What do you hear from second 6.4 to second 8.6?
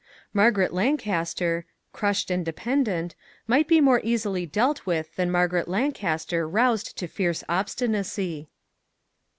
roused to fierce obstinacy.